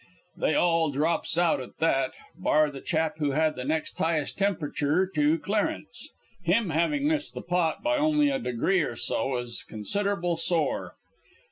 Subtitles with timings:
[0.35, 5.05] "They all drops out at that, bar the chap who had the next highest tempriture
[5.13, 6.09] to Clarence.
[6.43, 10.95] Him having missed the pot by only a degree or so is considerable sore.